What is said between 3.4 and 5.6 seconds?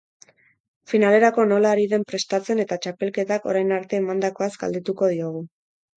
orain arte emandakoaz galdetuko diogu.